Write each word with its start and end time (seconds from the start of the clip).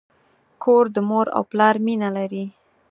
کور 0.63 0.85
د 0.95 0.97
مور 1.09 1.27
او 1.35 1.41
پلار 1.51 1.75
مینه 1.85 2.09
لري. 2.17 2.45